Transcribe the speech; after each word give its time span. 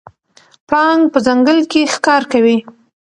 پړانګ 0.67 1.01
په 1.13 1.19
ځنګل 1.25 1.59
کې 1.71 1.81
ښکار 1.93 2.23
کوي. 2.31 2.57